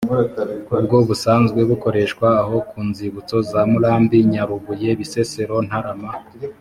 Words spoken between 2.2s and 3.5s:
aho ku nzibutso